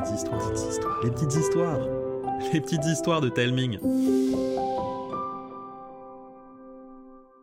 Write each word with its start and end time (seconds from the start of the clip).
petites 0.00 0.16
histoires, 0.16 1.02
les 1.02 1.10
petites 1.10 1.34
histoires, 1.34 1.80
les 2.52 2.60
petites 2.60 2.84
histoires 2.86 3.20
de 3.20 3.28
Telming. 3.28 3.78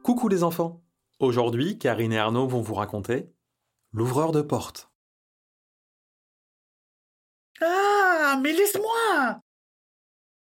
Coucou 0.03 0.27
les 0.27 0.43
enfants. 0.43 0.81
Aujourd'hui, 1.19 1.77
Karine 1.77 2.13
et 2.13 2.17
Arnaud 2.17 2.47
vont 2.47 2.61
vous 2.61 2.73
raconter 2.73 3.31
L'ouvreur 3.91 4.31
de 4.31 4.41
porte. 4.41 4.91
Ah, 7.61 8.39
mais 8.41 8.53
laisse-moi 8.53 9.41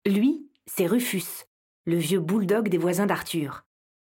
Lui, 0.05 0.50
c'est 0.66 0.88
Rufus, 0.88 1.46
le 1.86 1.96
vieux 1.96 2.20
bulldog 2.20 2.70
des 2.70 2.78
voisins 2.78 3.05
d'Arthur. 3.05 3.66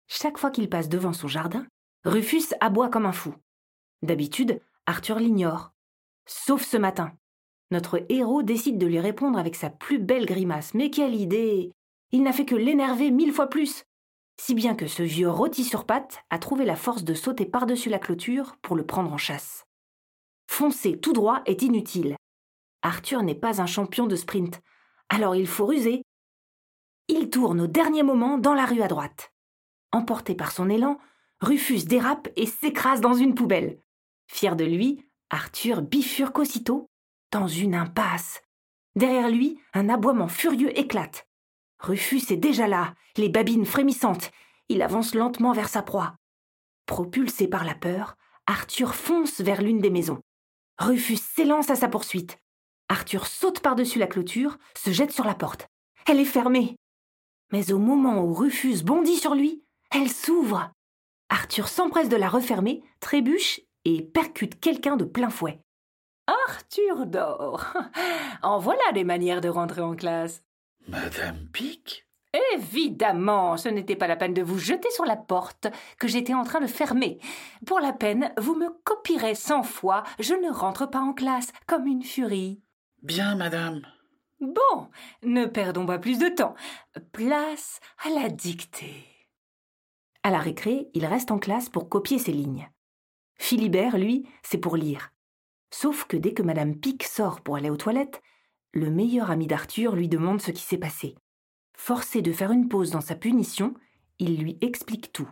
Chaque 0.06 0.38
fois 0.38 0.50
qu'il 0.50 0.68
passe 0.70 0.88
devant 0.88 1.12
son 1.12 1.28
jardin, 1.28 1.66
Rufus 2.04 2.54
aboie 2.60 2.88
comme 2.88 3.06
un 3.06 3.12
fou. 3.12 3.34
D'habitude, 4.02 4.60
Arthur 4.86 5.18
l'ignore. 5.18 5.72
Sauf 6.26 6.62
ce 6.62 6.76
matin. 6.76 7.12
Notre 7.70 8.04
héros 8.08 8.42
décide 8.42 8.78
de 8.78 8.86
lui 8.86 8.98
répondre 8.98 9.38
avec 9.38 9.54
sa 9.54 9.70
plus 9.70 9.98
belle 9.98 10.26
grimace. 10.26 10.74
Mais 10.74 10.90
quelle 10.90 11.14
idée 11.14 11.72
Il 12.12 12.22
n'a 12.22 12.32
fait 12.32 12.46
que 12.46 12.54
l'énerver 12.54 13.10
mille 13.10 13.32
fois 13.32 13.48
plus. 13.48 13.84
Si 14.40 14.54
bien 14.54 14.74
que 14.74 14.86
ce 14.86 15.02
vieux 15.02 15.28
rôti 15.28 15.64
sur 15.64 15.84
pattes 15.84 16.24
a 16.30 16.38
trouvé 16.38 16.64
la 16.64 16.76
force 16.76 17.04
de 17.04 17.14
sauter 17.14 17.45
par-dessus 17.45 17.90
la 17.90 17.98
clôture 17.98 18.56
pour 18.62 18.76
le 18.76 18.86
prendre 18.86 19.12
en 19.12 19.18
chasse. 19.18 19.66
Foncer 20.46 20.98
tout 20.98 21.12
droit 21.12 21.42
est 21.45 21.62
inutile. 21.62 22.16
Arthur 22.82 23.23
n'est 23.23 23.34
pas 23.34 23.60
un 23.60 23.66
champion 23.66 24.06
de 24.06 24.16
sprint, 24.16 24.62
alors 25.09 25.34
il 25.34 25.46
faut 25.46 25.66
ruser. 25.66 26.02
Il 27.09 27.30
tourne 27.30 27.60
au 27.60 27.66
dernier 27.66 28.02
moment 28.02 28.38
dans 28.38 28.54
la 28.54 28.64
rue 28.64 28.82
à 28.82 28.88
droite. 28.88 29.32
Emporté 29.92 30.34
par 30.34 30.52
son 30.52 30.68
élan, 30.70 30.98
Rufus 31.40 31.84
dérape 31.84 32.28
et 32.37 32.46
s'écrase 32.46 33.00
dans 33.00 33.14
une 33.14 33.34
poubelle. 33.34 33.80
Fier 34.26 34.56
de 34.56 34.64
lui, 34.64 35.04
Arthur 35.30 35.82
bifurque 35.82 36.38
aussitôt 36.38 36.88
dans 37.30 37.46
une 37.46 37.74
impasse. 37.74 38.42
Derrière 38.96 39.30
lui, 39.30 39.60
un 39.74 39.88
aboiement 39.88 40.28
furieux 40.28 40.77
éclate. 40.79 41.26
Rufus 41.80 42.23
est 42.30 42.37
déjà 42.37 42.66
là, 42.66 42.95
les 43.16 43.29
babines 43.29 43.66
frémissantes. 43.66 44.30
Il 44.68 44.82
avance 44.82 45.15
lentement 45.15 45.52
vers 45.52 45.68
sa 45.68 45.82
proie. 45.82 46.16
Propulsé 46.87 47.49
par 47.49 47.65
la 47.65 47.74
peur, 47.74 48.16
Arthur 48.46 48.95
fonce 48.95 49.40
vers 49.40 49.62
l'une 49.62 49.80
des 49.80 49.90
maisons. 49.90 50.21
Rufus 50.79 51.16
s'élance 51.16 51.71
à 51.71 51.76
sa 51.76 51.88
poursuite. 51.88 52.38
Arthur 52.88 53.26
saute 53.26 53.60
par-dessus 53.60 53.99
la 53.99 54.06
clôture, 54.06 54.56
se 54.76 54.90
jette 54.90 55.12
sur 55.12 55.24
la 55.24 55.34
porte. 55.34 55.68
Elle 56.06 56.21
est 56.21 56.24
fermée. 56.24 56.76
Mais 57.52 57.73
au 57.73 57.79
moment 57.79 58.23
où 58.23 58.32
Rufus 58.32 58.82
bondit 58.82 59.16
sur 59.16 59.34
lui, 59.34 59.62
elle 59.90 60.10
s'ouvre. 60.10 60.71
Arthur 61.29 61.68
s'empresse 61.68 62.09
de 62.09 62.16
la 62.16 62.29
refermer, 62.29 62.82
trébuche 63.01 63.60
et 63.84 64.03
percute 64.03 64.59
quelqu'un 64.60 64.97
de 64.97 65.04
plein 65.04 65.31
fouet. 65.31 65.60
Arthur 66.48 67.06
dort. 67.06 67.72
En 68.43 68.59
voilà 68.59 68.93
des 68.94 69.04
manières 69.04 69.41
de 69.41 69.48
rentrer 69.48 69.81
en 69.81 69.97
classe. 69.97 70.44
Madame 70.87 71.48
Pic 71.53 72.06
Évidemment, 72.54 73.56
ce 73.56 73.69
n'était 73.69 73.97
pas 73.97 74.06
la 74.06 74.16
peine 74.16 74.34
de 74.34 74.43
vous 74.43 74.59
jeter 74.59 74.91
sur 74.91 75.04
la 75.04 75.16
porte 75.16 75.66
que 75.99 76.06
j'étais 76.06 76.34
en 76.34 76.44
train 76.44 76.60
de 76.60 76.66
fermer. 76.66 77.19
Pour 77.66 77.81
la 77.81 77.93
peine, 77.93 78.32
vous 78.38 78.54
me 78.54 78.69
copierez 78.84 79.34
cent 79.34 79.62
fois, 79.62 80.04
je 80.21 80.34
ne 80.34 80.50
rentre 80.50 80.87
pas 80.87 81.00
en 81.00 81.15
classe 81.15 81.53
comme 81.66 81.87
une 81.87 82.04
furie. 82.04 82.62
Bien, 83.03 83.34
madame. 83.34 83.82
Bon, 84.41 84.88
ne 85.22 85.47
perdons 85.47 85.87
pas 85.87 85.99
plus 85.99 86.19
de 86.19 86.28
temps. 86.28 86.54
Place 87.12 87.81
à 88.04 88.10
la 88.10 88.28
dictée. 88.28 89.06
À 90.22 90.31
la 90.31 90.38
récré, 90.38 90.91
il 90.94 91.06
reste 91.06 91.31
en 91.31 91.38
classe 91.38 91.71
pour 91.71 91.88
copier 91.88 92.19
ses 92.19 92.32
lignes. 92.32 92.71
Philibert, 93.37 93.97
lui, 93.97 94.28
c'est 94.43 94.59
pour 94.59 94.76
lire. 94.76 95.12
Sauf 95.71 96.05
que 96.05 96.16
dès 96.16 96.33
que 96.33 96.43
Madame 96.43 96.77
Pic 96.77 97.05
sort 97.05 97.41
pour 97.43 97.56
aller 97.56 97.71
aux 97.71 97.77
toilettes, 97.77 98.22
le 98.72 98.91
meilleur 98.91 99.31
ami 99.31 99.47
d'Arthur 99.47 99.94
lui 99.94 100.09
demande 100.09 100.41
ce 100.41 100.50
qui 100.50 100.62
s'est 100.62 100.78
passé. 100.78 101.15
Forcé 101.77 102.22
de 102.22 102.33
faire 102.33 102.53
une 102.53 102.69
pause 102.69 102.91
dans 102.91 103.00
sa 103.00 103.15
punition, 103.15 103.75
il 104.19 104.39
lui 104.39 104.59
explique 104.61 105.12
tout. 105.12 105.31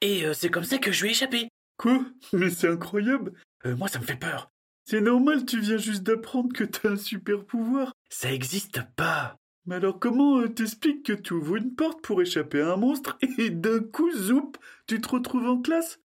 Et 0.00 0.24
euh, 0.24 0.34
c'est 0.34 0.48
comme 0.50 0.64
ça 0.64 0.78
que 0.78 0.92
je 0.92 1.02
lui 1.02 1.08
ai 1.08 1.12
échappé. 1.12 1.48
Quoi? 1.76 2.04
Mais 2.32 2.50
c'est 2.50 2.68
incroyable 2.68 3.32
Euh, 3.64 3.76
moi, 3.76 3.88
ça 3.88 3.98
me 3.98 4.04
fait 4.04 4.16
peur. 4.16 4.50
C'est 4.84 5.00
normal, 5.00 5.44
tu 5.44 5.60
viens 5.60 5.78
juste 5.78 6.04
d'apprendre 6.04 6.52
que 6.52 6.62
t'as 6.64 6.90
un 6.90 6.96
super 6.96 7.44
pouvoir. 7.44 7.92
Ça 8.08 8.32
existe 8.32 8.80
pas. 8.94 9.36
Mais 9.66 9.74
alors 9.76 9.98
comment 9.98 10.38
euh, 10.38 10.48
t'expliques 10.48 11.04
que 11.04 11.12
tu 11.12 11.32
ouvres 11.34 11.56
une 11.56 11.74
porte 11.74 12.00
pour 12.02 12.22
échapper 12.22 12.60
à 12.60 12.74
un 12.74 12.76
monstre 12.76 13.18
et 13.38 13.50
d'un 13.50 13.80
coup, 13.80 14.12
zoup, 14.12 14.52
tu 14.86 15.00
te 15.00 15.08
retrouves 15.08 15.48
en 15.48 15.60
classe? 15.60 15.98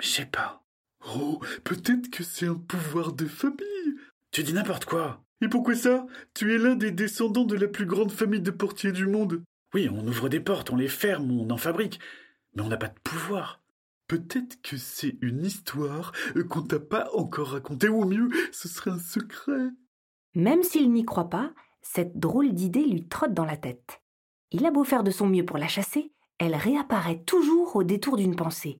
Je 0.00 0.08
sais 0.08 0.26
pas. 0.26 0.63
Oh, 1.16 1.40
peut-être 1.64 2.10
que 2.10 2.24
c'est 2.24 2.46
un 2.46 2.54
pouvoir 2.54 3.12
de 3.12 3.26
famille. 3.26 3.96
Tu 4.30 4.42
dis 4.42 4.52
n'importe 4.52 4.84
quoi. 4.84 5.22
Et 5.40 5.48
pourquoi 5.48 5.74
ça? 5.74 6.06
Tu 6.32 6.54
es 6.54 6.58
l'un 6.58 6.74
des 6.74 6.90
descendants 6.90 7.44
de 7.44 7.56
la 7.56 7.68
plus 7.68 7.86
grande 7.86 8.10
famille 8.10 8.40
de 8.40 8.50
portiers 8.50 8.92
du 8.92 9.06
monde. 9.06 9.42
Oui, 9.74 9.88
on 9.92 10.06
ouvre 10.06 10.28
des 10.28 10.40
portes, 10.40 10.70
on 10.70 10.76
les 10.76 10.88
ferme, 10.88 11.30
on 11.30 11.50
en 11.50 11.56
fabrique. 11.56 12.00
Mais 12.54 12.62
on 12.62 12.68
n'a 12.68 12.76
pas 12.76 12.88
de 12.88 12.98
pouvoir. 13.02 13.60
Peut-être 14.06 14.60
que 14.62 14.76
c'est 14.76 15.16
une 15.20 15.44
histoire 15.44 16.12
euh, 16.36 16.44
qu'on 16.44 16.62
t'a 16.62 16.78
pas 16.78 17.08
encore 17.14 17.48
racontée, 17.48 17.88
ou 17.88 18.04
mieux, 18.04 18.28
ce 18.52 18.68
serait 18.68 18.90
un 18.90 18.98
secret. 18.98 19.70
Même 20.34 20.62
s'il 20.62 20.92
n'y 20.92 21.04
croit 21.04 21.30
pas, 21.30 21.52
cette 21.80 22.18
drôle 22.18 22.52
d'idée 22.52 22.84
lui 22.84 23.06
trotte 23.08 23.34
dans 23.34 23.44
la 23.44 23.56
tête. 23.56 24.02
Il 24.50 24.66
a 24.66 24.70
beau 24.70 24.84
faire 24.84 25.04
de 25.04 25.10
son 25.10 25.26
mieux 25.26 25.44
pour 25.44 25.58
la 25.58 25.68
chasser, 25.68 26.12
elle 26.38 26.54
réapparaît 26.54 27.22
toujours 27.24 27.76
au 27.76 27.84
détour 27.84 28.16
d'une 28.16 28.36
pensée. 28.36 28.78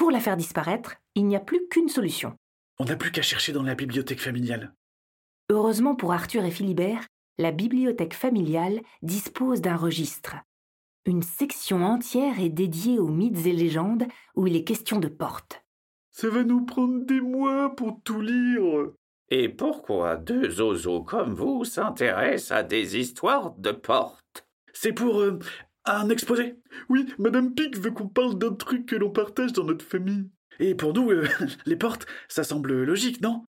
Pour 0.00 0.10
la 0.10 0.20
faire 0.20 0.38
disparaître, 0.38 0.96
il 1.14 1.26
n'y 1.26 1.36
a 1.36 1.40
plus 1.40 1.68
qu'une 1.68 1.90
solution. 1.90 2.34
On 2.78 2.86
n'a 2.86 2.96
plus 2.96 3.12
qu'à 3.12 3.20
chercher 3.20 3.52
dans 3.52 3.62
la 3.62 3.74
bibliothèque 3.74 4.22
familiale. 4.22 4.72
Heureusement 5.50 5.94
pour 5.94 6.14
Arthur 6.14 6.42
et 6.46 6.50
Philibert, 6.50 7.06
la 7.36 7.50
bibliothèque 7.50 8.14
familiale 8.14 8.80
dispose 9.02 9.60
d'un 9.60 9.76
registre. 9.76 10.36
Une 11.04 11.20
section 11.20 11.84
entière 11.84 12.40
est 12.40 12.48
dédiée 12.48 12.98
aux 12.98 13.08
mythes 13.08 13.44
et 13.44 13.52
légendes 13.52 14.06
où 14.36 14.46
il 14.46 14.56
est 14.56 14.64
question 14.64 15.00
de 15.00 15.08
portes. 15.08 15.62
Ça 16.12 16.30
va 16.30 16.44
nous 16.44 16.64
prendre 16.64 17.04
des 17.04 17.20
mois 17.20 17.76
pour 17.76 18.00
tout 18.02 18.22
lire. 18.22 18.92
Et 19.28 19.50
pourquoi 19.50 20.16
deux 20.16 20.48
zozos 20.48 21.02
comme 21.02 21.34
vous 21.34 21.66
s'intéressent 21.66 22.52
à 22.52 22.62
des 22.62 22.96
histoires 22.96 23.52
de 23.58 23.72
portes? 23.72 24.48
C'est 24.72 24.94
pour 24.94 25.20
euh, 25.20 25.38
un 25.98 26.08
exposé. 26.08 26.56
Oui, 26.88 27.12
Madame 27.18 27.54
Pic 27.54 27.76
veut 27.78 27.90
qu'on 27.90 28.08
parle 28.08 28.38
d'un 28.38 28.54
truc 28.54 28.86
que 28.86 28.96
l'on 28.96 29.10
partage 29.10 29.52
dans 29.52 29.64
notre 29.64 29.84
famille. 29.84 30.30
Et 30.58 30.74
pour 30.74 30.92
nous, 30.92 31.10
euh, 31.10 31.26
les 31.66 31.76
portes, 31.76 32.06
ça 32.28 32.44
semble 32.44 32.82
logique, 32.84 33.20
non? 33.20 33.44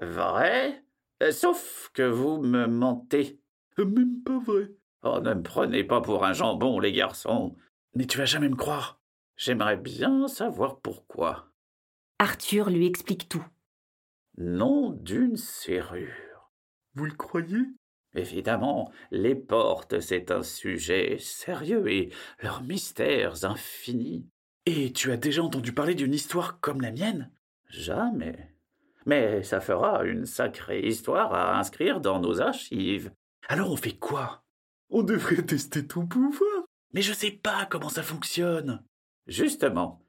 Vrai? 0.00 0.84
Euh, 1.22 1.32
Sauf 1.32 1.90
que 1.94 2.02
vous 2.02 2.38
me 2.42 2.66
mentez. 2.66 3.40
Euh, 3.78 3.84
Même 3.84 4.22
pas 4.22 4.38
vrai. 4.38 4.70
Oh, 5.02 5.20
ne 5.20 5.34
me 5.34 5.42
prenez 5.42 5.84
pas 5.84 6.00
pour 6.00 6.24
un 6.24 6.32
jambon, 6.32 6.78
les 6.80 6.92
garçons. 6.92 7.56
Mais 7.94 8.06
tu 8.06 8.18
vas 8.18 8.24
jamais 8.26 8.48
me 8.48 8.56
croire. 8.56 9.00
J'aimerais 9.36 9.76
bien 9.76 10.28
savoir 10.28 10.80
pourquoi. 10.80 11.50
Arthur 12.18 12.70
lui 12.70 12.86
explique 12.86 13.28
tout. 13.28 13.44
Nom 14.38 14.90
d'une 14.90 15.36
serrure. 15.36 16.50
Vous 16.94 17.04
le 17.06 17.12
croyez? 17.14 17.58
Évidemment, 18.16 18.90
les 19.10 19.34
portes, 19.34 20.00
c'est 20.00 20.30
un 20.30 20.42
sujet 20.42 21.18
sérieux 21.18 21.86
et 21.88 22.10
leurs 22.40 22.62
mystères 22.62 23.44
infinis. 23.44 24.26
Et 24.64 24.92
tu 24.92 25.12
as 25.12 25.18
déjà 25.18 25.42
entendu 25.42 25.72
parler 25.72 25.94
d'une 25.94 26.14
histoire 26.14 26.58
comme 26.60 26.80
la 26.80 26.92
mienne? 26.92 27.30
Jamais. 27.68 28.54
Mais 29.04 29.42
ça 29.42 29.60
fera 29.60 30.04
une 30.04 30.24
sacrée 30.24 30.80
histoire 30.80 31.34
à 31.34 31.58
inscrire 31.58 32.00
dans 32.00 32.18
nos 32.18 32.40
archives. 32.40 33.12
Alors 33.48 33.70
on 33.70 33.76
fait 33.76 33.96
quoi? 33.96 34.42
On 34.88 35.02
devrait 35.02 35.42
tester 35.42 35.86
ton 35.86 36.06
pouvoir. 36.06 36.64
Mais 36.94 37.02
je 37.02 37.12
sais 37.12 37.30
pas 37.30 37.66
comment 37.66 37.90
ça 37.90 38.02
fonctionne. 38.02 38.82
Justement, 39.26 40.00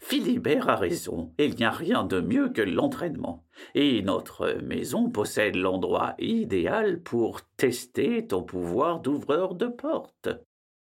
Philibert 0.00 0.68
a 0.68 0.76
raison, 0.76 1.32
il 1.38 1.54
n'y 1.56 1.64
a 1.64 1.70
rien 1.70 2.04
de 2.04 2.20
mieux 2.20 2.48
que 2.50 2.62
l'entraînement. 2.62 3.44
Et 3.74 4.02
notre 4.02 4.58
maison 4.62 5.10
possède 5.10 5.56
l'endroit 5.56 6.14
idéal 6.18 7.02
pour 7.02 7.42
tester 7.56 8.26
ton 8.26 8.42
pouvoir 8.42 9.00
d'ouvreur 9.00 9.54
de 9.54 9.66
porte. 9.66 10.28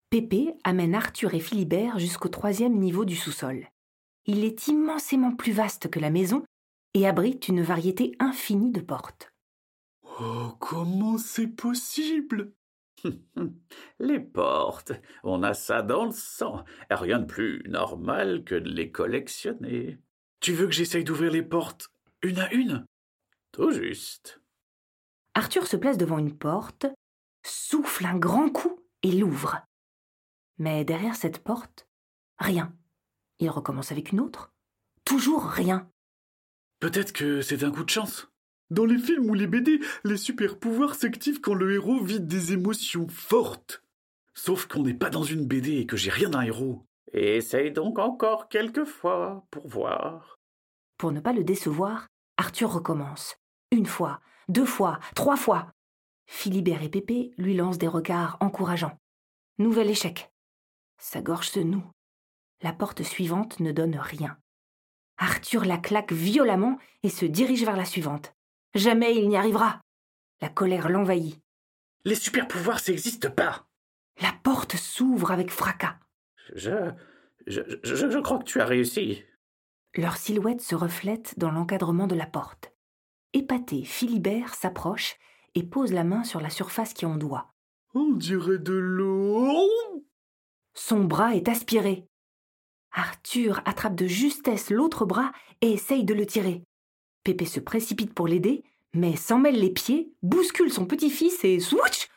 Pépé 0.09 0.53
amène 0.63 0.93
Arthur 0.95 1.33
et 1.33 1.39
Philibert 1.39 1.97
jusqu'au 1.97 2.29
troisième 2.29 2.77
niveau 2.77 3.05
du 3.05 3.15
sous-sol. 3.15 3.67
Il 4.25 4.43
est 4.43 4.67
immensément 4.67 5.35
plus 5.35 5.53
vaste 5.53 5.89
que 5.89 5.99
la 5.99 6.09
maison 6.09 6.43
et 6.93 7.07
abrite 7.07 7.47
une 7.47 7.61
variété 7.61 8.13
infinie 8.19 8.71
de 8.71 8.81
portes. 8.81 9.31
Oh, 10.19 10.51
comment 10.59 11.17
c'est 11.17 11.47
possible? 11.47 12.53
Les 13.99 14.19
portes, 14.19 14.93
on 15.23 15.43
a 15.43 15.53
ça 15.53 15.81
dans 15.81 16.05
le 16.05 16.11
sang. 16.11 16.63
Rien 16.89 17.19
de 17.19 17.25
plus 17.25 17.63
normal 17.67 18.43
que 18.43 18.55
de 18.55 18.69
les 18.69 18.91
collectionner. 18.91 19.99
Tu 20.39 20.53
veux 20.53 20.65
que 20.65 20.73
j'essaye 20.73 21.03
d'ouvrir 21.03 21.31
les 21.31 21.43
portes 21.43 21.89
une 22.23 22.39
à 22.39 22.51
une? 22.53 22.85
Tout 23.51 23.71
juste. 23.71 24.41
Arthur 25.33 25.67
se 25.67 25.77
place 25.77 25.97
devant 25.97 26.17
une 26.17 26.37
porte, 26.37 26.85
souffle 27.45 28.05
un 28.05 28.17
grand 28.17 28.49
coup 28.49 28.79
et 29.03 29.11
l'ouvre. 29.11 29.65
Mais 30.57 30.85
derrière 30.85 31.15
cette 31.15 31.43
porte, 31.43 31.87
rien. 32.37 32.75
Il 33.39 33.49
recommence 33.49 33.91
avec 33.91 34.11
une 34.11 34.19
autre. 34.19 34.53
Toujours 35.05 35.45
rien. 35.45 35.89
Peut-être 36.79 37.13
que 37.13 37.41
c'est 37.41 37.63
un 37.63 37.71
coup 37.71 37.83
de 37.83 37.89
chance. 37.89 38.30
Dans 38.71 38.85
les 38.85 38.97
films 38.97 39.29
ou 39.29 39.33
les 39.33 39.47
BD, 39.47 39.81
les 40.05 40.15
super 40.15 40.57
pouvoirs 40.57 40.95
s'activent 40.95 41.41
quand 41.41 41.53
le 41.53 41.73
héros 41.73 42.01
vit 42.01 42.21
des 42.21 42.53
émotions 42.53 43.09
fortes. 43.09 43.83
Sauf 44.33 44.65
qu'on 44.65 44.83
n'est 44.83 44.93
pas 44.93 45.09
dans 45.09 45.25
une 45.25 45.45
BD 45.45 45.79
et 45.79 45.85
que 45.85 45.97
j'ai 45.97 46.09
rien 46.09 46.29
d'un 46.29 46.41
héros. 46.41 46.87
Essaye 47.11 47.73
donc 47.73 47.99
encore 47.99 48.47
quelques 48.47 48.85
fois 48.85 49.45
pour 49.51 49.67
voir. 49.67 50.39
Pour 50.97 51.11
ne 51.11 51.19
pas 51.19 51.33
le 51.33 51.43
décevoir, 51.43 52.07
Arthur 52.37 52.71
recommence. 52.71 53.35
Une 53.71 53.85
fois, 53.85 54.21
deux 54.47 54.65
fois, 54.65 54.99
trois 55.15 55.35
fois. 55.35 55.73
Philibert 56.27 56.81
et 56.81 56.87
Pépé 56.89 57.33
lui 57.37 57.53
lancent 57.53 57.77
des 57.77 57.89
regards 57.89 58.37
encourageants. 58.39 58.97
Nouvel 59.57 59.89
échec. 59.89 60.31
Sa 60.97 61.21
gorge 61.21 61.49
se 61.49 61.59
noue. 61.59 61.83
La 62.61 62.71
porte 62.71 63.03
suivante 63.03 63.59
ne 63.59 63.73
donne 63.73 63.97
rien. 63.97 64.37
Arthur 65.17 65.65
la 65.65 65.77
claque 65.77 66.13
violemment 66.13 66.77
et 67.03 67.09
se 67.09 67.25
dirige 67.25 67.65
vers 67.65 67.75
la 67.75 67.83
suivante. 67.85 68.33
Jamais 68.73 69.15
il 69.15 69.27
n'y 69.27 69.37
arrivera. 69.37 69.81
La 70.41 70.49
colère 70.49 70.89
l'envahit. 70.89 71.39
Les 72.05 72.15
super 72.15 72.47
pouvoirs, 72.47 72.79
ça 72.79 72.91
n'existe 72.91 73.29
pas. 73.29 73.67
La 74.21 74.33
porte 74.43 74.75
s'ouvre 74.75 75.31
avec 75.31 75.51
fracas. 75.51 75.97
Je, 76.55 76.91
je, 77.47 77.61
je, 77.83 78.09
je 78.09 78.19
crois 78.19 78.39
que 78.39 78.45
tu 78.45 78.59
as 78.59 78.65
réussi. 78.65 79.23
Leurs 79.95 80.17
silhouettes 80.17 80.61
se 80.61 80.75
reflètent 80.75 81.37
dans 81.37 81.51
l'encadrement 81.51 82.07
de 82.07 82.15
la 82.15 82.25
porte. 82.25 82.73
Épaté, 83.33 83.83
Philibert 83.83 84.55
s'approche 84.55 85.15
et 85.55 85.63
pose 85.63 85.91
la 85.91 86.03
main 86.03 86.23
sur 86.23 86.39
la 86.41 86.49
surface 86.49 86.93
qui 86.93 87.05
ondoie. 87.05 87.51
On 87.93 88.11
dirait 88.13 88.57
de 88.57 88.73
l'eau. 88.73 90.05
Son 90.73 91.03
bras 91.03 91.35
est 91.35 91.49
aspiré. 91.49 92.07
Arthur 92.93 93.61
attrape 93.65 93.95
de 93.95 94.07
justesse 94.07 94.69
l'autre 94.69 95.05
bras 95.05 95.31
et 95.61 95.73
essaye 95.73 96.03
de 96.03 96.13
le 96.13 96.25
tirer. 96.25 96.63
Pépé 97.23 97.45
se 97.45 97.59
précipite 97.59 98.13
pour 98.13 98.27
l'aider, 98.27 98.63
mais 98.93 99.15
s'en 99.15 99.37
mêle 99.37 99.59
les 99.59 99.69
pieds, 99.69 100.11
bouscule 100.23 100.71
son 100.71 100.85
petit-fils 100.85 101.43
et 101.43 101.59
switch 101.59 102.09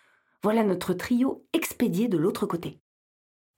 Voilà 0.43 0.65
notre 0.65 0.95
trio 0.95 1.47
expédié 1.53 2.09
de 2.09 2.17
l'autre 2.17 2.47
côté. 2.47 2.81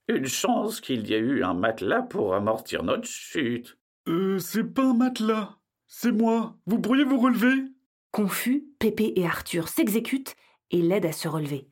Une 0.09 0.27
chance 0.27 0.81
qu'il 0.81 1.07
y 1.09 1.15
ait 1.15 1.19
eu 1.19 1.43
un 1.43 1.55
matelas 1.55 2.03
pour 2.03 2.35
amortir 2.35 2.83
notre 2.83 3.07
chute. 3.09 3.79
Euh, 4.09 4.39
c'est 4.39 4.65
pas 4.65 4.85
un 4.85 4.95
matelas. 4.95 5.57
C'est 5.89 6.13
moi. 6.13 6.57
Vous 6.67 6.81
pourriez 6.81 7.05
vous 7.05 7.19
relever? 7.19 7.65
Confus, 8.11 8.67
Pépé 8.79 9.13
et 9.17 9.27
Arthur 9.27 9.69
s'exécutent 9.69 10.37
et 10.71 10.83
l'aident 10.83 11.07
à 11.07 11.13
se 11.13 11.29
relever. 11.29 11.69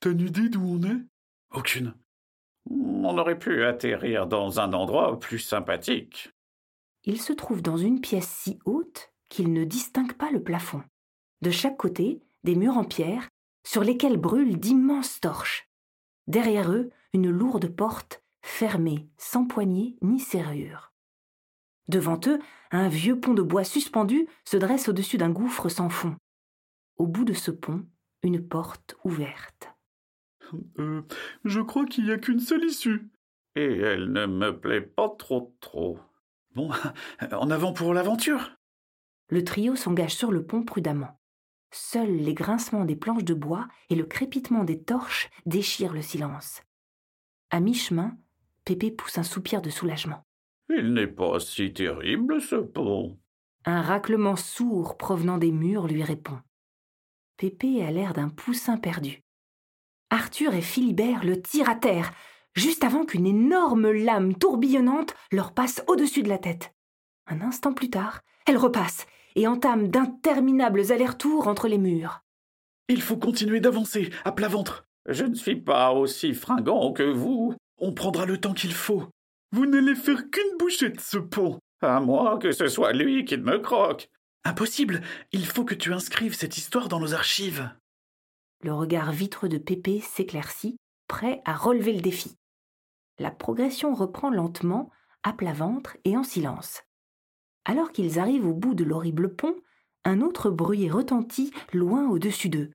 T'as 0.00 0.10
une 0.10 0.20
idée 0.20 0.48
d'où 0.48 0.62
on 0.64 0.82
est? 0.82 1.00
Aucune. 1.52 1.94
On 2.70 3.18
aurait 3.18 3.38
pu 3.38 3.64
atterrir 3.64 4.26
dans 4.26 4.60
un 4.60 4.72
endroit 4.72 5.18
plus 5.18 5.38
sympathique. 5.38 6.32
Ils 7.04 7.20
se 7.20 7.32
trouvent 7.32 7.62
dans 7.62 7.76
une 7.76 8.00
pièce 8.00 8.28
si 8.28 8.58
haute 8.64 9.12
qu'ils 9.28 9.52
ne 9.52 9.64
distinguent 9.64 10.16
pas 10.16 10.30
le 10.30 10.42
plafond. 10.42 10.82
De 11.42 11.50
chaque 11.50 11.76
côté, 11.76 12.20
des 12.44 12.54
murs 12.54 12.78
en 12.78 12.84
pierre, 12.84 13.28
sur 13.66 13.82
lesquels 13.82 14.16
brûlent 14.16 14.58
d'immenses 14.58 15.20
torches. 15.20 15.68
Derrière 16.26 16.70
eux, 16.70 16.90
une 17.12 17.30
lourde 17.30 17.68
porte, 17.68 18.22
fermée, 18.42 19.08
sans 19.18 19.46
poignée 19.46 19.96
ni 20.02 20.20
serrure. 20.20 20.92
Devant 21.88 22.20
eux, 22.26 22.38
un 22.70 22.88
vieux 22.88 23.20
pont 23.20 23.34
de 23.34 23.42
bois 23.42 23.64
suspendu 23.64 24.26
se 24.44 24.56
dresse 24.56 24.88
au-dessus 24.88 25.18
d'un 25.18 25.30
gouffre 25.30 25.68
sans 25.68 25.90
fond. 25.90 26.16
Au 26.96 27.06
bout 27.06 27.24
de 27.24 27.34
ce 27.34 27.50
pont, 27.50 27.84
une 28.22 28.46
porte 28.46 28.96
ouverte. 29.04 29.68
Euh, 30.78 31.02
je 31.44 31.60
crois 31.60 31.84
qu'il 31.84 32.04
n'y 32.04 32.12
a 32.12 32.18
qu'une 32.18 32.40
seule 32.40 32.64
issue. 32.64 33.10
Et 33.56 33.78
elle 33.78 34.12
ne 34.12 34.26
me 34.26 34.50
plaît 34.58 34.80
pas 34.80 35.08
trop 35.08 35.54
trop. 35.60 35.98
Bon, 36.54 36.70
en 37.32 37.50
avant 37.50 37.72
pour 37.72 37.94
l'aventure. 37.94 38.56
Le 39.28 39.42
trio 39.42 39.76
s'engage 39.76 40.14
sur 40.14 40.30
le 40.30 40.44
pont 40.44 40.64
prudemment. 40.64 41.18
Seuls 41.72 42.16
les 42.16 42.34
grincements 42.34 42.84
des 42.84 42.94
planches 42.94 43.24
de 43.24 43.34
bois 43.34 43.66
et 43.90 43.96
le 43.96 44.04
crépitement 44.04 44.62
des 44.62 44.82
torches 44.82 45.30
déchirent 45.44 45.92
le 45.92 46.02
silence. 46.02 46.62
À 47.50 47.60
mi-chemin, 47.60 48.16
Pépé 48.64 48.90
pousse 48.90 49.18
un 49.18 49.24
soupir 49.24 49.60
de 49.60 49.70
soulagement. 49.70 50.24
Il 50.68 50.94
n'est 50.94 51.08
pas 51.08 51.40
si 51.40 51.72
terrible, 51.72 52.40
ce 52.40 52.56
pont. 52.56 53.18
Un 53.64 53.82
raclement 53.82 54.36
sourd 54.36 54.96
provenant 54.96 55.38
des 55.38 55.50
murs 55.50 55.88
lui 55.88 56.02
répond. 56.02 56.38
Pépé 57.36 57.82
a 57.82 57.90
l'air 57.90 58.12
d'un 58.12 58.28
poussin 58.28 58.76
perdu. 58.76 59.22
Arthur 60.10 60.54
et 60.54 60.62
Philibert 60.62 61.24
le 61.24 61.42
tirent 61.42 61.68
à 61.68 61.74
terre, 61.74 62.12
juste 62.54 62.84
avant 62.84 63.04
qu'une 63.04 63.26
énorme 63.26 63.90
lame 63.90 64.34
tourbillonnante 64.34 65.14
leur 65.32 65.52
passe 65.52 65.82
au-dessus 65.86 66.22
de 66.22 66.28
la 66.28 66.38
tête. 66.38 66.72
Un 67.26 67.40
instant 67.40 67.72
plus 67.72 67.90
tard, 67.90 68.20
elle 68.46 68.56
repasse 68.56 69.06
et 69.36 69.46
entame 69.46 69.88
d'interminables 69.88 70.92
allers-retours 70.92 71.48
entre 71.48 71.68
les 71.68 71.78
murs. 71.78 72.20
Il 72.88 73.00
faut 73.00 73.16
continuer 73.16 73.60
d'avancer, 73.60 74.10
à 74.24 74.32
plat 74.32 74.48
ventre. 74.48 74.86
Je 75.06 75.24
ne 75.24 75.34
suis 75.34 75.56
pas 75.56 75.92
aussi 75.92 76.34
fringant 76.34 76.92
que 76.92 77.02
vous. 77.02 77.54
On 77.78 77.92
prendra 77.92 78.26
le 78.26 78.38
temps 78.38 78.54
qu'il 78.54 78.72
faut. 78.72 79.08
Vous 79.52 79.66
n'allez 79.66 79.94
faire 79.94 80.30
qu'une 80.30 80.56
bouchée 80.58 80.90
de 80.90 81.00
ce 81.00 81.18
pont. 81.18 81.58
À 81.80 82.00
moins 82.00 82.38
que 82.38 82.52
ce 82.52 82.68
soit 82.68 82.92
lui 82.92 83.24
qui 83.24 83.36
me 83.36 83.58
croque. 83.58 84.08
Impossible. 84.44 85.02
Il 85.32 85.46
faut 85.46 85.64
que 85.64 85.74
tu 85.74 85.92
inscrives 85.92 86.34
cette 86.34 86.56
histoire 86.56 86.88
dans 86.88 87.00
nos 87.00 87.14
archives. 87.14 87.70
Le 88.62 88.72
regard 88.72 89.12
vitreux 89.12 89.48
de 89.48 89.58
Pépé 89.58 90.00
s'éclaircit, 90.00 90.76
prêt 91.08 91.42
à 91.44 91.54
relever 91.54 91.92
le 91.92 92.00
défi. 92.00 92.36
La 93.18 93.30
progression 93.30 93.94
reprend 93.94 94.30
lentement, 94.30 94.90
à 95.22 95.32
plat 95.32 95.52
ventre 95.52 95.96
et 96.04 96.16
en 96.16 96.22
silence. 96.22 96.82
Alors 97.64 97.92
qu'ils 97.92 98.18
arrivent 98.18 98.46
au 98.46 98.54
bout 98.54 98.74
de 98.74 98.84
l'horrible 98.84 99.34
pont, 99.34 99.56
un 100.04 100.20
autre 100.20 100.50
bruit 100.50 100.90
retentit 100.90 101.52
loin 101.72 102.08
au-dessus 102.08 102.48
d'eux. 102.48 102.70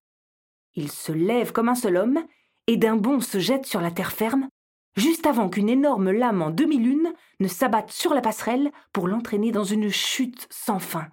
Ils 0.76 0.92
se 0.92 1.12
lèvent 1.12 1.52
comme 1.52 1.70
un 1.70 1.76
seul 1.76 1.98
homme 1.98 2.20
et 2.68 2.78
d'un 2.78 2.96
bond 2.96 3.20
se 3.20 3.40
jettent 3.40 3.66
sur 3.66 3.82
la 3.82 3.92
terre 3.92 4.12
ferme, 4.12 4.48
juste 4.96 5.26
avant 5.26 5.50
qu'une 5.50 5.70
énorme 5.70 6.12
lame 6.12 6.42
en 6.42 6.52
demi-lune 6.52 7.14
ne 7.40 7.48
s'abatte 7.48 7.92
sur 7.92 8.14
la 8.14 8.22
passerelle 8.22 8.72
pour 8.94 9.08
l'entraîner 9.08 9.52
dans 9.52 9.64
une 9.64 9.90
chute 9.90 10.48
sans 10.50 10.80
fin. 10.80 11.08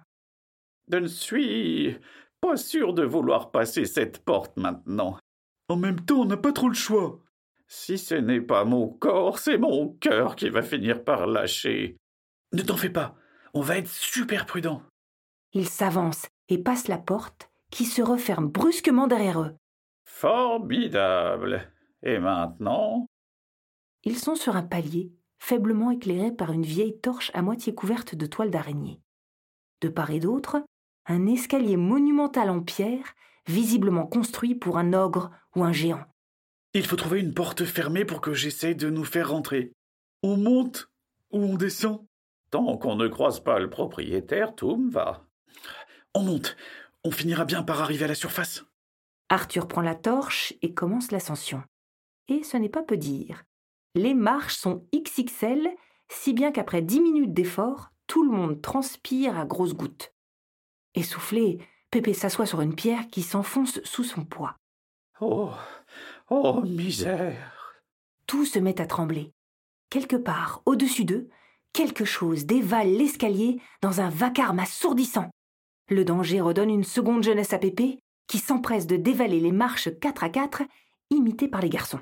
Je 0.91 0.97
ne 0.97 1.07
suis 1.07 1.97
pas 2.41 2.57
sûr 2.57 2.93
de 2.93 3.03
vouloir 3.03 3.51
passer 3.51 3.85
cette 3.85 4.23
porte 4.23 4.55
maintenant. 4.57 5.17
En 5.69 5.75
même 5.75 5.99
temps, 5.99 6.21
on 6.21 6.25
n'a 6.25 6.37
pas 6.37 6.53
trop 6.53 6.69
le 6.69 6.73
choix. 6.73 7.19
Si 7.67 7.97
ce 7.97 8.15
n'est 8.15 8.41
pas 8.41 8.63
mon 8.63 8.87
corps, 8.87 9.39
c'est 9.39 9.57
mon 9.57 9.89
cœur 9.99 10.35
qui 10.35 10.49
va 10.49 10.61
finir 10.61 11.03
par 11.03 11.27
lâcher. 11.27 11.97
Ne 12.53 12.61
t'en 12.61 12.77
fais 12.77 12.89
pas. 12.89 13.15
On 13.53 13.61
va 13.61 13.77
être 13.77 13.89
super 13.89 14.45
prudent. 14.45 14.81
Ils 15.53 15.67
s'avancent 15.67 16.27
et 16.49 16.57
passent 16.57 16.87
la 16.87 16.97
porte 16.97 17.49
qui 17.69 17.85
se 17.85 18.01
referme 18.01 18.47
brusquement 18.47 19.07
derrière 19.07 19.41
eux. 19.41 19.55
Formidable. 20.05 21.69
Et 22.03 22.19
maintenant? 22.19 23.07
Ils 24.03 24.17
sont 24.17 24.35
sur 24.35 24.55
un 24.55 24.63
palier, 24.63 25.11
faiblement 25.39 25.91
éclairé 25.91 26.31
par 26.31 26.53
une 26.53 26.63
vieille 26.63 26.99
torche 26.99 27.31
à 27.33 27.41
moitié 27.41 27.75
couverte 27.75 28.15
de 28.15 28.25
toile 28.25 28.51
d'araignée. 28.51 29.01
De 29.81 29.89
part 29.89 30.11
et 30.11 30.19
d'autre, 30.19 30.63
un 31.05 31.27
escalier 31.27 31.75
monumental 31.75 32.49
en 32.49 32.61
pierre, 32.61 33.15
visiblement 33.47 34.07
construit 34.07 34.55
pour 34.55 34.77
un 34.77 34.93
ogre 34.93 35.31
ou 35.55 35.63
un 35.63 35.73
géant. 35.73 36.05
Il 36.73 36.85
faut 36.85 36.95
trouver 36.95 37.19
une 37.19 37.33
porte 37.33 37.65
fermée 37.65 38.05
pour 38.05 38.21
que 38.21 38.33
j'essaie 38.33 38.75
de 38.75 38.89
nous 38.89 39.05
faire 39.05 39.31
rentrer. 39.31 39.73
On 40.23 40.37
monte 40.37 40.89
ou 41.31 41.39
on 41.39 41.55
descend 41.55 42.05
Tant 42.49 42.77
qu'on 42.77 42.95
ne 42.95 43.07
croise 43.07 43.41
pas 43.41 43.59
le 43.59 43.69
propriétaire, 43.69 44.55
tout 44.55 44.77
me 44.77 44.89
va. 44.89 45.25
On 46.13 46.23
monte. 46.23 46.55
On 47.03 47.11
finira 47.11 47.45
bien 47.45 47.61
par 47.61 47.81
arriver 47.81 48.05
à 48.05 48.07
la 48.07 48.15
surface. 48.15 48.65
Arthur 49.29 49.67
prend 49.67 49.81
la 49.81 49.95
torche 49.95 50.53
et 50.61 50.73
commence 50.73 51.11
l'ascension. 51.11 51.61
Et 52.29 52.43
ce 52.43 52.55
n'est 52.55 52.69
pas 52.69 52.83
peu 52.83 52.95
dire. 52.95 53.43
Les 53.95 54.13
marches 54.13 54.55
sont 54.55 54.87
XXL, 54.95 55.69
si 56.09 56.33
bien 56.33 56.51
qu'après 56.51 56.81
dix 56.81 57.01
minutes 57.01 57.33
d'effort, 57.33 57.89
tout 58.07 58.23
le 58.23 58.35
monde 58.35 58.61
transpire 58.61 59.37
à 59.37 59.45
grosses 59.45 59.73
gouttes. 59.73 60.13
Essoufflé, 60.95 61.59
Pépé 61.91 62.13
s'assoit 62.13 62.45
sur 62.45 62.61
une 62.61 62.75
pierre 62.75 63.07
qui 63.07 63.21
s'enfonce 63.21 63.81
sous 63.83 64.03
son 64.03 64.23
poids. 64.23 64.55
Oh, 65.19 65.51
oh, 66.29 66.61
misère. 66.61 67.81
Tout 68.25 68.45
se 68.45 68.59
met 68.59 68.81
à 68.81 68.85
trembler. 68.85 69.33
Quelque 69.89 70.15
part, 70.15 70.61
au-dessus 70.65 71.05
d'eux, 71.05 71.29
quelque 71.73 72.05
chose 72.05 72.45
dévale 72.45 72.89
l'escalier 72.89 73.61
dans 73.81 74.01
un 74.01 74.09
vacarme 74.09 74.59
assourdissant. 74.59 75.29
Le 75.89 76.03
danger 76.03 76.41
redonne 76.41 76.69
une 76.69 76.83
seconde 76.83 77.23
jeunesse 77.23 77.53
à 77.53 77.59
Pépé, 77.59 77.99
qui 78.27 78.39
s'empresse 78.39 78.87
de 78.87 78.97
dévaler 78.97 79.39
les 79.39 79.53
marches 79.53 79.89
quatre 79.99 80.23
à 80.23 80.29
quatre, 80.29 80.63
imitées 81.09 81.47
par 81.47 81.61
les 81.61 81.69
garçons. 81.69 82.01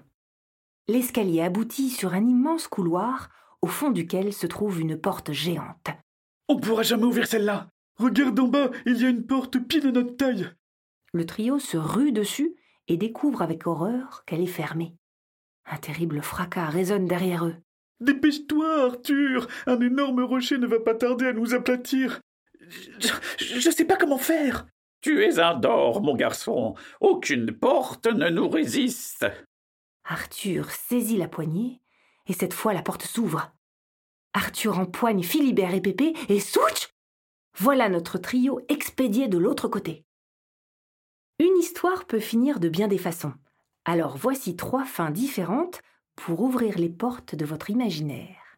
L'escalier 0.88 1.42
aboutit 1.42 1.90
sur 1.90 2.14
un 2.14 2.26
immense 2.26 2.68
couloir, 2.68 3.30
au 3.62 3.68
fond 3.68 3.92
duquel 3.92 4.34
se 4.34 4.48
trouve 4.48 4.82
une 4.82 4.98
porte 4.98 5.32
géante. 5.32 5.90
On 6.48 6.60
pourra 6.60 6.84
jamais 6.84 7.06
ouvrir 7.06 7.28
celle-là. 7.28 7.70
Regarde 7.98 8.40
en 8.40 8.48
bas, 8.48 8.72
il 8.86 9.02
y 9.02 9.06
a 9.06 9.10
une 9.10 9.26
porte 9.26 9.58
pile 9.60 9.88
à 9.88 9.92
notre 9.92 10.16
taille. 10.16 10.50
Le 11.14 11.26
trio 11.26 11.60
se 11.60 11.78
rue 11.78 12.12
dessus 12.12 12.56
et 12.88 12.98
découvre 12.98 13.42
avec 13.42 13.68
horreur 13.68 14.24
qu'elle 14.26 14.42
est 14.42 14.46
fermée. 14.46 14.96
Un 15.66 15.78
terrible 15.78 16.22
fracas 16.22 16.70
résonne 16.70 17.06
derrière 17.06 17.46
eux. 17.46 17.56
Dépêche-toi, 18.00 18.86
Arthur. 18.86 19.48
Un 19.66 19.80
énorme 19.80 20.24
rocher 20.24 20.58
ne 20.58 20.68
va 20.68 20.80
pas 20.80 20.96
tarder 20.96 21.28
à 21.28 21.34
nous 21.34 21.54
aplatir. 21.54 22.20
Je 23.40 23.68
ne 23.68 23.74
sais 23.74 23.86
pas 23.86 23.98
comment 23.98 24.18
faire. 24.18 24.68
Tu 25.02 25.24
es 25.24 25.40
un 25.40 25.56
d'or, 25.56 26.02
mon 26.02 26.16
garçon. 26.16 26.76
Aucune 27.00 27.52
porte 27.52 28.08
ne 28.08 28.30
nous 28.30 28.50
résiste. 28.50 29.26
Arthur 30.04 30.72
saisit 30.72 31.18
la 31.18 31.28
poignée, 31.28 31.82
et 32.28 32.34
cette 32.34 32.54
fois 32.54 32.74
la 32.74 32.82
porte 32.82 33.04
s'ouvre. 33.04 33.52
Arthur 34.34 34.80
empoigne 34.80 35.24
Philibert 35.24 35.74
et 35.74 35.82
Pépé, 35.82 36.14
et 36.28 36.40
souch 36.40 36.90
Voilà 37.58 37.88
notre 37.90 38.18
trio 38.18 38.60
expédié 38.68 39.28
de 39.28 39.38
l'autre 39.38 39.68
côté. 39.68 40.06
Une 41.40 41.58
histoire 41.58 42.06
peut 42.06 42.20
finir 42.20 42.60
de 42.60 42.70
bien 42.70 42.88
des 42.88 42.98
façons. 42.98 43.34
Alors 43.84 44.16
voici 44.16 44.56
trois 44.56 44.86
fins 44.86 45.12
différentes 45.12 45.82
pour 46.16 46.42
ouvrir 46.42 46.78
les 46.78 46.90
portes 46.90 47.36
de 47.36 47.46
votre 47.46 47.70
imaginaire. 47.70 48.58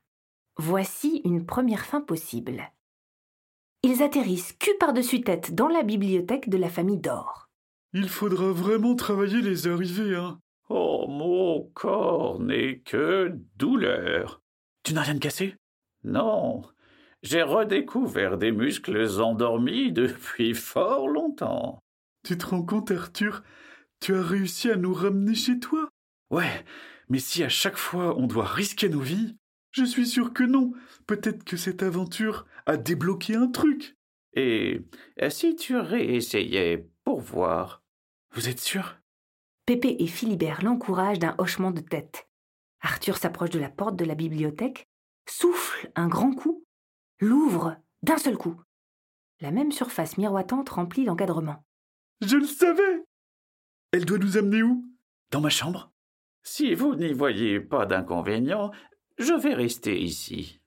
Voici 0.58 1.22
une 1.26 1.46
première 1.46 1.86
fin 1.86 2.02
possible. 2.02 2.72
Ils 3.84 4.04
atterrissent 4.04 4.54
cul 4.54 4.76
par-dessus 4.80 5.22
tête 5.22 5.56
dans 5.56 5.68
la 5.68 5.84
bibliothèque 5.84 6.50
de 6.50 6.58
la 6.58 6.70
famille 6.70 7.00
d'or. 7.00 7.50
Il 7.94 8.10
faudra 8.10 8.52
vraiment 8.52 8.96
travailler 8.96 9.42
les 9.42 9.68
arrivées, 9.68 10.16
hein. 10.16 10.40
Oh, 10.70 11.06
mon 11.08 11.72
corps 11.74 12.40
n'est 12.40 12.80
que 12.80 13.34
douleur. 13.56 14.42
Tu 14.84 14.94
n'as 14.94 15.02
rien 15.02 15.14
de 15.14 15.20
cassé? 15.20 15.56
Non, 16.04 16.62
j'ai 17.24 17.42
redécouvert 17.42 18.38
des 18.38 18.52
muscles 18.52 19.22
endormis 19.22 19.92
depuis 19.92 20.54
fort 20.54 21.08
longtemps. 21.08 21.80
Tu 22.28 22.38
te 22.38 22.48
rends 22.48 22.62
compte, 22.62 22.92
Arthur 22.92 23.42
Tu 24.02 24.14
as 24.14 24.22
réussi 24.22 24.70
à 24.70 24.76
nous 24.76 24.94
ramener 24.94 25.34
chez 25.34 25.62
toi 25.62 25.88
Ouais, 26.30 26.66
mais 27.08 27.20
si 27.20 27.42
à 27.42 27.48
chaque 27.48 27.78
fois 27.78 28.18
on 28.18 28.28
doit 28.28 28.44
risquer 28.46 28.90
nos 28.90 29.00
vies, 29.00 29.38
je 29.72 29.86
suis 29.86 30.06
sûr 30.06 30.34
que 30.34 30.44
non. 30.44 30.74
Peut-être 31.06 31.46
que 31.46 31.56
cette 31.56 31.84
aventure 31.84 32.46
a 32.66 32.76
débloqué 32.76 33.36
un 33.38 33.48
truc. 33.48 33.96
Et 34.34 34.82
si 35.30 35.56
tu 35.56 35.78
réessayais 35.78 36.90
pour 37.06 37.22
voir 37.22 37.82
Vous 38.34 38.50
êtes 38.50 38.60
sûr? 38.60 38.98
Pépé 39.66 39.96
et 39.98 40.08
Philibert 40.08 40.66
l'encouragent 40.66 41.20
d'un 41.20 41.36
hochement 41.38 41.72
de 41.72 41.80
tête. 41.80 42.28
Arthur 42.82 43.16
s'approche 43.16 43.52
de 43.52 43.60
la 43.60 43.70
porte 43.70 43.96
de 43.96 44.04
la 44.04 44.16
bibliothèque, 44.16 44.90
souffle 45.30 45.90
un 45.96 46.10
grand 46.10 46.34
coup, 46.34 46.66
l'ouvre 47.22 47.78
d'un 48.04 48.18
seul 48.18 48.38
coup. 48.38 48.60
La 49.40 49.52
même 49.52 49.72
surface 49.72 50.18
miroitante 50.18 50.68
remplit 50.68 51.06
l'encadrement. 51.06 51.64
Je 52.22 52.38
le 52.38 52.46
savais 52.46 53.06
Elle 53.92 54.06
doit 54.06 54.18
nous 54.18 54.38
amener 54.38 54.64
où? 54.64 54.86
Dans 55.32 55.42
ma 55.42 55.50
chambre? 55.50 55.92
Si 56.44 56.74
vous 56.74 56.96
n'y 56.96 57.14
voyez 57.14 57.60
pas 57.60 57.86
d'inconvénient, 57.86 58.72
je 59.18 59.34
vais 59.34 59.54
rester 59.54 60.00
ici. 60.00 60.62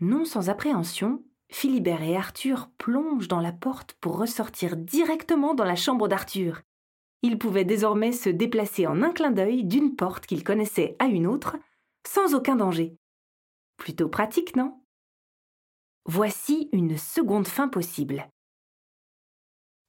Non 0.00 0.24
sans 0.24 0.50
appréhension, 0.50 1.24
Philibert 1.48 2.02
et 2.02 2.16
Arthur 2.16 2.70
plongent 2.76 3.28
dans 3.28 3.40
la 3.40 3.52
porte 3.52 3.94
pour 3.94 4.18
ressortir 4.18 4.76
directement 4.76 5.54
dans 5.54 5.64
la 5.64 5.76
chambre 5.76 6.08
d'Arthur. 6.08 6.62
Ils 7.22 7.38
pouvaient 7.38 7.64
désormais 7.64 8.12
se 8.12 8.28
déplacer 8.28 8.86
en 8.86 9.02
un 9.02 9.12
clin 9.12 9.30
d'œil 9.30 9.64
d'une 9.64 9.96
porte 9.96 10.26
qu'ils 10.26 10.44
connaissaient 10.44 10.96
à 10.98 11.06
une 11.06 11.26
autre, 11.26 11.56
sans 12.06 12.34
aucun 12.34 12.56
danger. 12.56 12.96
Plutôt 13.76 14.08
pratique, 14.08 14.54
non? 14.54 14.80
Voici 16.04 16.68
une 16.72 16.98
seconde 16.98 17.48
fin 17.48 17.68
possible. 17.68 18.28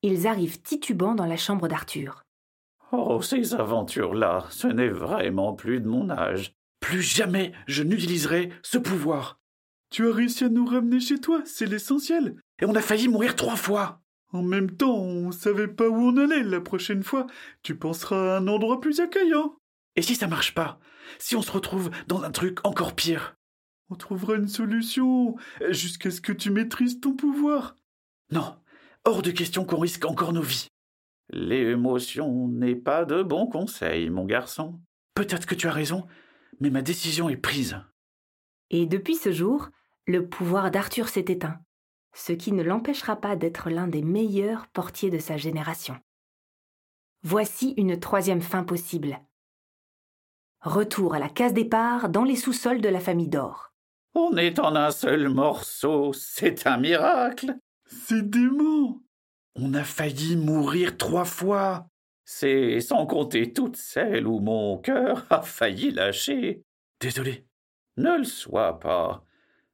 Ils 0.10 0.26
arrivent 0.26 0.62
titubant 0.62 1.16
dans 1.16 1.26
la 1.26 1.36
chambre 1.36 1.68
d'Arthur. 1.68 2.24
Oh, 2.94 3.22
ces 3.22 3.54
aventures-là, 3.54 4.46
ce 4.50 4.68
n'est 4.68 4.88
vraiment 4.88 5.52
plus 5.54 5.82
de 5.82 5.88
mon 5.90 6.10
âge. 6.10 6.54
Plus 6.80 7.02
jamais 7.02 7.52
je 7.68 7.84
n'utiliserai 7.84 8.54
ce 8.64 8.78
pouvoir. 8.78 9.38
Tu 9.90 10.08
as 10.08 10.14
réussi 10.14 10.46
à 10.46 10.50
nous 10.50 10.66
ramener 10.66 11.02
chez 11.02 11.20
toi, 11.20 11.42
c'est 11.44 11.66
l'essentiel. 11.66 12.38
Et 12.62 12.66
on 12.66 12.76
a 12.76 12.82
failli 12.82 13.10
mourir 13.10 13.36
trois 13.36 13.58
fois. 13.58 14.00
En 14.32 14.44
même 14.44 14.72
temps, 14.72 14.96
on 14.96 15.34
savait 15.34 15.68
pas 15.68 15.90
où 15.90 15.96
on 15.96 16.16
allait 16.16 16.44
la 16.44 16.62
prochaine 16.62 17.04
fois. 17.04 17.28
Tu 17.62 17.76
penseras 17.76 18.36
à 18.36 18.38
un 18.38 18.48
endroit 18.48 18.80
plus 18.80 19.02
accueillant. 19.02 19.58
Et 19.98 20.02
si 20.02 20.16
ça 20.16 20.28
marche 20.28 20.54
pas? 20.54 20.80
Si 21.20 21.36
on 21.36 21.42
se 21.42 21.52
retrouve 21.52 21.90
dans 22.08 22.24
un 22.24 22.32
truc 22.32 22.66
encore 22.66 22.96
pire? 22.96 23.36
On 23.90 23.96
trouvera 23.96 24.36
une 24.36 24.48
solution 24.48 25.36
jusqu'à 25.68 26.12
ce 26.12 26.22
que 26.22 26.32
tu 26.32 26.50
maîtrises 26.50 27.02
ton 27.02 27.14
pouvoir. 27.14 27.76
Non, 28.32 28.56
hors 29.06 29.22
de 29.22 29.32
question 29.32 29.66
qu'on 29.66 29.80
risque 29.80 30.06
encore 30.06 30.34
nos 30.34 30.42
vies. 30.42 30.68
L'émotion 31.30 32.48
n'est 32.48 32.76
pas 32.76 33.06
de 33.06 33.24
bon 33.24 33.48
conseil, 33.48 34.10
mon 34.10 34.26
garçon. 34.26 34.80
Peut-être 35.14 35.46
que 35.46 35.56
tu 35.56 35.68
as 35.68 35.72
raison, 35.72 36.06
mais 36.60 36.70
ma 36.70 36.82
décision 36.82 37.30
est 37.30 37.38
prise. 37.38 37.78
Et 38.70 38.86
depuis 38.86 39.16
ce 39.16 39.32
jour, 39.32 39.70
le 40.06 40.28
pouvoir 40.28 40.72
d'Arthur 40.72 41.10
s'est 41.10 41.26
éteint, 41.28 41.60
ce 42.14 42.32
qui 42.34 42.52
ne 42.52 42.64
l'empêchera 42.64 43.16
pas 43.16 43.36
d'être 43.36 43.70
l'un 43.70 43.88
des 43.88 44.02
meilleurs 44.02 44.68
portiers 44.68 45.10
de 45.10 45.20
sa 45.20 45.38
génération. 45.38 45.98
Voici 47.24 47.74
une 47.78 48.00
troisième 48.00 48.42
fin 48.42 48.64
possible. 48.64 49.20
Retour 50.62 51.14
à 51.14 51.20
la 51.20 51.30
case 51.30 51.54
départ 51.54 52.10
dans 52.10 52.24
les 52.24 52.36
sous-sols 52.36 52.82
de 52.82 52.90
la 52.90 53.00
famille 53.00 53.28
d'or. 53.28 53.74
On 54.16 54.36
est 54.38 54.60
en 54.60 54.76
un 54.76 54.92
seul 54.92 55.30
morceau, 55.30 56.14
c'est 56.14 56.66
un 56.68 56.78
miracle. 56.78 57.58
C'est 57.88 58.30
dément. 58.30 59.02
On 59.56 59.74
a 59.74 59.84
failli 59.84 60.36
mourir 60.36 60.98
trois 60.98 61.26
fois. 61.26 61.88
C'est 62.26 62.82
sans 62.82 63.06
compter 63.06 63.54
toutes 63.54 63.78
celles 63.78 64.28
où 64.28 64.40
mon 64.40 64.78
cœur 64.78 65.26
a 65.30 65.42
failli 65.42 65.92
lâcher. 65.92 66.62
Désolé. 67.00 67.46
Ne 67.96 68.18
le 68.18 68.24
sois 68.24 68.80
pas. 68.80 69.24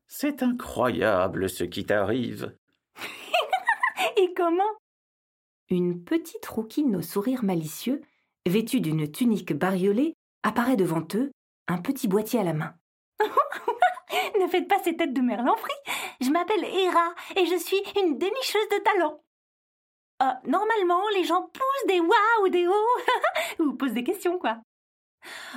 C'est 0.07 0.43
incroyable 0.43 1.49
ce 1.49 1.63
qui 1.63 1.85
t'arrive. 1.85 2.55
Et 4.17 4.33
comment? 4.35 4.63
Une 5.69 6.03
petite 6.03 6.45
rouquine 6.45 6.95
au 6.95 7.01
sourire 7.01 7.43
malicieux, 7.43 8.01
vêtue 8.47 8.79
d'une 8.79 9.11
tunique 9.11 9.53
bariolée, 9.53 10.13
apparaît 10.43 10.75
devant 10.75 11.05
eux, 11.15 11.31
un 11.67 11.79
petit 11.79 12.07
boîtier 12.07 12.39
à 12.39 12.43
la 12.43 12.53
main. 12.53 12.75
ne 14.39 14.47
faites 14.47 14.67
pas 14.67 14.79
ces 14.83 14.95
têtes 14.95 15.13
de 15.13 15.21
merlanfri. 15.21 15.73
Je 16.21 16.29
m'appelle 16.29 16.63
Hera 16.63 17.13
et 17.35 17.45
je 17.45 17.55
suis 17.55 17.81
une 18.01 18.17
dénicheuse 18.17 18.69
de 18.69 18.83
talent. 18.83 19.21
Euh, 20.21 20.31
normalement, 20.45 21.01
les 21.15 21.23
gens 21.23 21.41
poussent 21.41 21.87
des 21.87 21.99
waouh 21.99 22.45
ou 22.45 22.49
des 22.49 22.67
oh 22.67 22.99
ou 23.59 23.73
posent 23.73 23.93
des 23.93 24.03
questions, 24.03 24.37
quoi. 24.39 24.57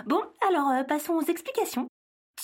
Bon, 0.07 0.23
alors 0.49 0.71
euh, 0.71 0.85
passons 0.85 1.15
aux 1.15 1.23
explications. 1.23 1.87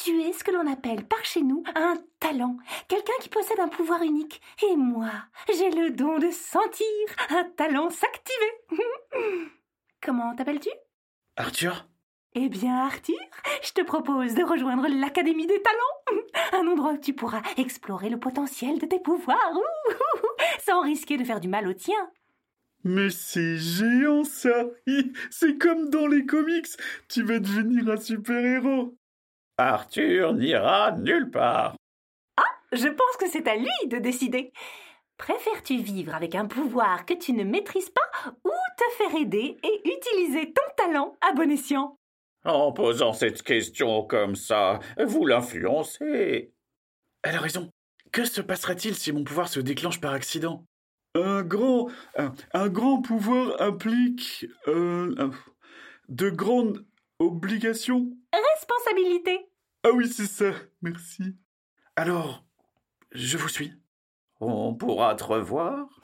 Tu 0.03 0.23
es 0.23 0.33
ce 0.33 0.43
que 0.43 0.51
l'on 0.51 0.71
appelle 0.71 1.07
par 1.07 1.25
chez 1.25 1.43
nous 1.43 1.63
un 1.75 1.95
talent, 2.19 2.57
quelqu'un 2.89 3.13
qui 3.21 3.29
possède 3.29 3.61
un 3.61 3.69
pouvoir 3.69 4.03
unique. 4.03 4.41
Et 4.69 4.77
moi, 4.77 5.11
j'ai 5.49 5.71
le 5.71 5.91
don 5.91 6.19
de 6.19 6.31
sentir 6.31 6.87
un 7.31 7.45
talent 7.45 7.91
s'activer. 7.91 8.53
Comment 10.03 10.35
t'appelles-tu? 10.35 10.71
Arthur? 11.37 11.87
Eh 12.35 12.49
bien, 12.49 12.87
Arthur, 12.87 13.19
je 13.63 13.73
te 13.73 13.83
propose 13.83 14.35
de 14.35 14.43
rejoindre 14.43 14.89
l'Académie 14.89 15.47
des 15.47 15.61
talents, 15.61 16.23
un 16.53 16.67
endroit 16.67 16.93
où 16.93 16.99
tu 16.99 17.13
pourras 17.13 17.43
explorer 17.59 18.09
le 18.09 18.19
potentiel 18.19 18.79
de 18.79 18.87
tes 18.87 19.01
pouvoirs, 19.01 19.53
sans 20.65 20.81
risquer 20.81 21.19
de 21.19 21.25
faire 21.25 21.41
du 21.41 21.49
mal 21.49 21.69
au 21.69 21.75
tien. 21.75 22.11
Mais 22.85 23.11
c'est 23.11 23.59
géant 23.59 24.25
ça 24.25 24.65
C'est 25.31 25.59
comme 25.59 25.91
dans 25.91 26.07
les 26.07 26.25
comics 26.25 26.67
Tu 27.09 27.23
vas 27.23 27.39
devenir 27.39 27.89
un 27.89 27.97
super-héros 27.97 28.97
Arthur 29.59 30.33
n'ira 30.33 30.93
nulle 30.93 31.31
part. 31.31 31.77
Ah, 32.39 32.43
je 32.73 32.89
pense 32.89 33.17
que 33.21 33.29
c'est 33.29 33.47
à 33.47 33.57
lui 33.57 33.69
de 33.87 33.99
décider. 33.99 34.53
Préfères-tu 35.19 35.77
vivre 35.77 36.15
avec 36.15 36.35
un 36.35 36.47
pouvoir 36.47 37.05
que 37.05 37.15
tu 37.15 37.35
ne 37.35 37.45
maîtrises 37.45 37.91
pas 37.91 38.33
ou 38.45 38.51
te 38.51 38.95
faire 38.97 39.21
aider 39.21 39.59
et 39.63 39.89
utiliser 39.89 40.53
ton 40.53 40.63
talent 40.77 41.15
à 41.21 41.35
bon 41.35 41.51
escient? 41.51 41.99
En 42.45 42.73
posant 42.73 43.13
cette 43.13 43.43
question 43.43 44.03
comme 44.03 44.35
ça, 44.35 44.81
vous 44.99 45.27
l'influencez. 45.27 46.53
Elle 47.23 47.37
a 47.37 47.41
raison. 47.41 47.71
Que 48.11 48.25
se 48.25 48.41
passera-t-il 48.41 48.95
si 48.95 49.13
mon 49.13 49.25
pouvoir 49.25 49.49
se 49.49 49.61
déclenche 49.61 50.01
par 50.01 50.13
accident? 50.13 50.67
Un 51.15 51.43
grand, 51.43 51.89
un, 52.53 52.69
grand 52.69 53.01
pouvoir 53.01 53.61
implique 53.61 54.47
euh, 54.67 55.31
de 56.09 56.31
grandes 56.31 56.85
obligations. 57.19 58.11
Responsabilité. 58.55 59.49
Ah 59.85 59.91
oui, 59.95 60.09
c'est 60.09 60.27
ça. 60.27 60.53
Merci. 60.81 61.37
Alors, 61.97 62.45
je 63.13 63.37
vous 63.37 63.49
suis. 63.49 63.73
On 64.41 64.75
pourra 64.75 65.15
te 65.15 65.25
revoir? 65.25 66.02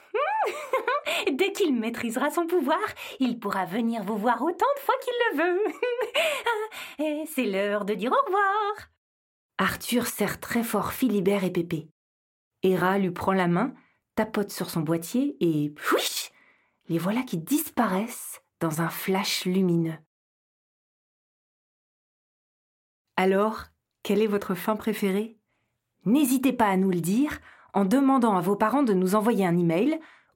Dès 1.38 1.52
qu'il 1.52 1.73
maîtrisera 1.73 2.33
son 2.33 2.49
pouvoir, 2.49 2.83
il 3.21 3.38
pourra 3.38 3.64
venir 3.64 4.02
vous 4.02 4.16
voir 4.16 4.42
autant 4.42 4.66
de 4.75 4.80
fois 4.80 4.95
qu'il 5.04 5.14
le 5.30 5.37
veut. 5.45 7.26
c'est 7.26 7.47
l'heure 7.47 7.85
de 7.85 7.95
dire 7.95 8.11
au 8.11 8.26
revoir. 8.26 8.90
Arthur 9.57 10.09
serre 10.09 10.40
très 10.40 10.64
fort 10.64 10.92
Philibert 10.92 11.45
et 11.45 11.52
Pépé. 11.52 11.88
Héra 12.64 12.99
lui 12.99 13.12
prend 13.12 13.33
la 13.33 13.47
main, 13.47 13.73
tapote 14.16 14.50
sur 14.50 14.68
son 14.68 14.80
boîtier 14.80 15.37
et 15.38 15.73
oui, 15.92 16.28
les 16.88 16.99
voilà 16.99 17.23
qui 17.23 17.38
disparaissent 17.38 18.42
dans 18.59 18.80
un 18.80 18.88
flash 18.88 19.45
lumineux. 19.45 19.99
Alors, 23.14 23.66
quelle 24.02 24.23
est 24.23 24.26
votre 24.26 24.57
fin 24.57 24.75
préférée? 24.75 25.38
N'hésitez 26.04 26.52
pas 26.52 26.66
à 26.66 26.76
nous 26.76 26.90
le 26.90 27.00
dire 27.00 27.38
en 27.75 27.85
demandant 27.85 28.37
à 28.37 28.40
vos 28.40 28.57
parents 28.57 28.83
de 28.83 28.92
nous 28.92 29.14
envoyer 29.14 29.47
un 29.47 29.57
email 29.57 30.00